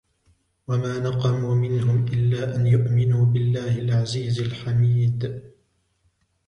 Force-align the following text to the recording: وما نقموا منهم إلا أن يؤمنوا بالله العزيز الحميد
وما 0.67 0.99
نقموا 0.99 1.55
منهم 1.55 2.05
إلا 2.07 2.55
أن 2.55 2.67
يؤمنوا 2.67 3.25
بالله 3.25 3.79
العزيز 3.79 4.39
الحميد 4.39 5.51